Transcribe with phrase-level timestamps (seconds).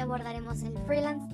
[0.00, 1.32] abordaremos el freelance,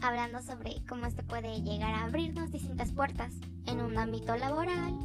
[0.00, 3.34] hablando sobre cómo este puede llegar a abrirnos distintas puertas
[3.66, 4.98] en un ámbito laboral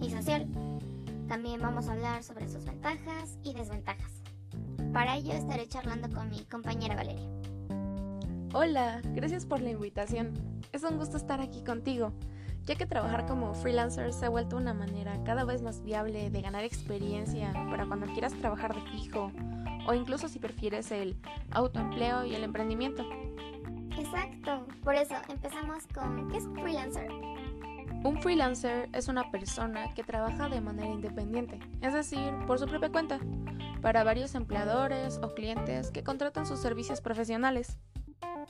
[0.00, 0.46] y social.
[1.26, 4.22] También vamos a hablar sobre sus ventajas y desventajas.
[4.92, 7.28] Para ello estaré charlando con mi compañera Valeria.
[8.52, 10.32] Hola, gracias por la invitación.
[10.72, 12.12] Es un gusto estar aquí contigo,
[12.66, 16.42] ya que trabajar como freelancer se ha vuelto una manera cada vez más viable de
[16.42, 19.32] ganar experiencia para cuando quieras trabajar de fijo
[19.86, 21.16] o incluso si prefieres el
[21.50, 23.04] autoempleo y el emprendimiento.
[23.98, 27.10] Exacto, por eso empezamos con ¿qué es un freelancer?
[28.02, 32.90] Un freelancer es una persona que trabaja de manera independiente, es decir, por su propia
[32.90, 33.18] cuenta,
[33.82, 37.78] para varios empleadores o clientes que contratan sus servicios profesionales.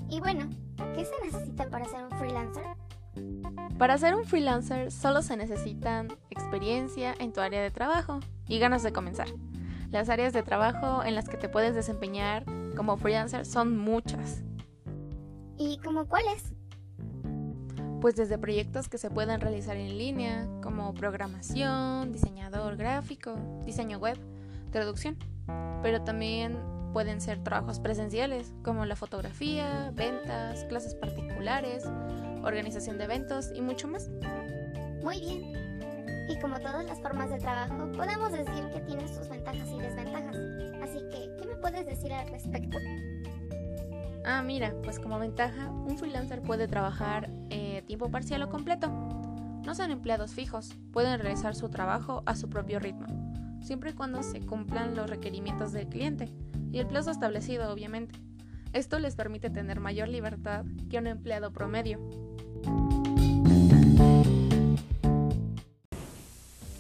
[0.09, 0.49] Y bueno,
[0.95, 2.65] ¿qué se necesita para ser un freelancer?
[3.77, 8.83] Para ser un freelancer solo se necesitan experiencia en tu área de trabajo y ganas
[8.83, 9.29] de comenzar.
[9.91, 12.45] Las áreas de trabajo en las que te puedes desempeñar
[12.77, 14.43] como freelancer son muchas.
[15.59, 16.55] ¿Y como cuáles?
[18.01, 24.17] Pues desde proyectos que se pueden realizar en línea, como programación, diseñador gráfico, diseño web,
[24.71, 25.17] traducción.
[25.83, 26.57] Pero también
[26.93, 31.85] pueden ser trabajos presenciales, como la fotografía, ventas, clases particulares,
[32.45, 34.09] organización de eventos y mucho más.
[35.03, 35.71] Muy bien.
[36.29, 39.30] Y como todas las formas de trabajo, podemos decir que tienen sus
[41.71, 42.79] puedes decir al respecto?
[44.25, 48.89] Ah, mira, pues como ventaja, un freelancer puede trabajar eh, tiempo parcial o completo.
[49.65, 53.07] No son empleados fijos, pueden realizar su trabajo a su propio ritmo,
[53.63, 56.29] siempre y cuando se cumplan los requerimientos del cliente
[56.73, 58.19] y el plazo establecido, obviamente.
[58.73, 62.01] Esto les permite tener mayor libertad que un empleado promedio.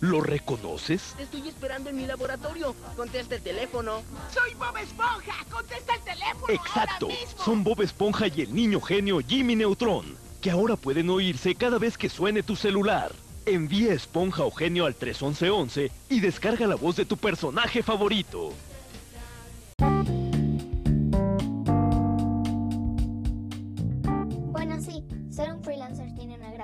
[0.00, 1.14] ¿Lo reconoces?
[1.16, 2.74] Te estoy esperando en mi laboratorio.
[2.96, 4.02] Contesta el teléfono.
[4.32, 5.34] ¡Soy Bob Esponja!
[5.50, 6.46] ¡Contesta el teléfono!
[6.48, 7.06] Exacto.
[7.06, 7.44] ahora mismo!
[7.44, 11.98] Son Bob Esponja y el niño genio Jimmy Neutron, que ahora pueden oírse cada vez
[11.98, 13.12] que suene tu celular.
[13.44, 18.54] Envía Esponja o Genio al 311 y descarga la voz de tu personaje favorito.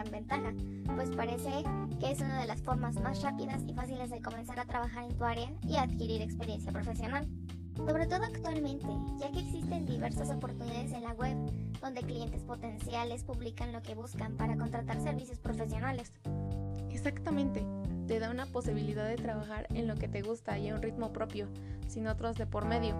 [0.06, 0.52] Gran ventaja,
[0.94, 1.50] pues parece
[2.00, 5.16] que es una de las formas más rápidas y fáciles de comenzar a trabajar en
[5.16, 7.26] tu área y adquirir experiencia profesional.
[7.76, 8.86] Sobre todo actualmente,
[9.20, 11.36] ya que existen diversas oportunidades en la web
[11.80, 16.10] donde clientes potenciales publican lo que buscan para contratar servicios profesionales.
[16.90, 17.66] Exactamente,
[18.06, 21.12] te da una posibilidad de trabajar en lo que te gusta y a un ritmo
[21.12, 21.48] propio,
[21.86, 22.96] sin otros de por medio,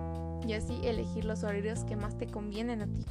[0.47, 3.05] y así elegir los horarios que más te convienen a ti.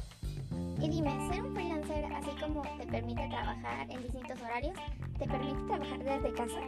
[0.80, 1.75] Y dime, ser un freelancer,
[2.12, 4.76] así como te permite trabajar en distintos horarios,
[5.18, 6.60] ¿te permite trabajar desde casa?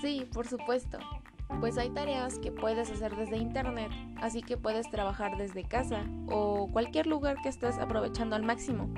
[0.00, 0.98] Sí, por supuesto.
[1.60, 6.68] Pues hay tareas que puedes hacer desde internet, así que puedes trabajar desde casa o
[6.72, 8.92] cualquier lugar que estés aprovechando al máximo.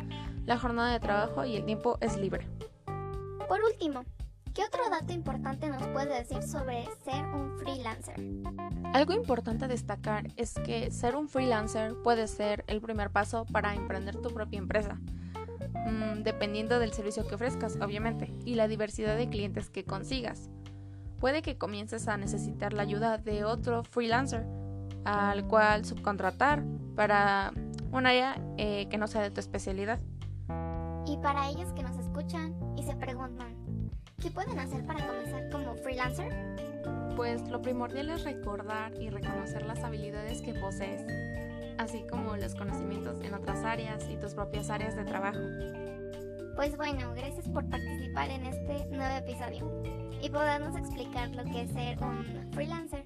[0.45, 2.47] La jornada de trabajo y el tiempo es libre.
[3.49, 4.05] Por último,
[4.55, 7.56] ¿qué otro dato importante nos puede decir sobre ser un
[7.87, 8.21] freelancer?
[8.93, 13.75] Algo importante a destacar es que ser un freelancer puede ser el primer paso para
[13.75, 19.29] emprender tu propia empresa, mm, dependiendo del servicio que ofrezcas, obviamente, y la diversidad de
[19.29, 20.51] clientes que consigas.
[21.21, 24.45] Puede que comiences a necesitar la ayuda de otro freelancer,
[25.05, 26.65] al cual subcontratar
[26.95, 27.53] para
[27.93, 30.01] un área eh, que no sea de tu especialidad.
[31.07, 33.55] Y para ellos que nos escuchan y se preguntan,
[34.21, 36.46] ¿qué pueden hacer para comenzar como freelancer?
[37.17, 41.01] Pues lo primordial es recordar y reconocer las habilidades que posees,
[41.79, 45.41] así como los conocimientos en otras áreas y tus propias áreas de trabajo.
[46.57, 49.83] Pues bueno, gracias por participar en este nuevo episodio
[50.23, 53.03] y podernos explicar lo que es ser un freelancer.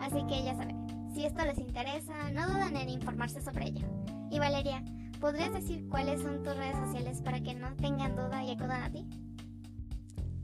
[0.00, 3.86] Así que ya saben, si esto les interesa, no duden en informarse sobre ello.
[4.30, 4.84] Y Valeria,
[5.18, 8.92] ¿podrías decir cuáles son tus redes sociales para que no tengan duda y acudan a
[8.92, 9.06] ti?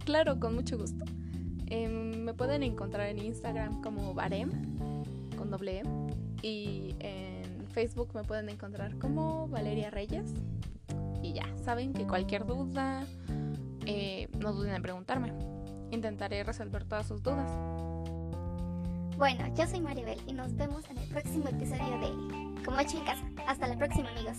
[0.07, 1.05] Claro, con mucho gusto.
[1.67, 4.51] Em, me pueden encontrar en Instagram como Barem,
[5.37, 5.91] con doble M,
[6.43, 10.33] y en Facebook me pueden encontrar como Valeria Reyes.
[11.23, 13.05] Y ya, saben que cualquier duda,
[13.87, 15.33] eh, no duden en preguntarme.
[15.91, 17.51] Intentaré resolver todas sus dudas.
[19.17, 23.05] Bueno, yo soy Maribel y nos vemos en el próximo episodio de Como hecho en
[23.05, 23.25] casa.
[23.47, 24.39] Hasta la próxima amigos.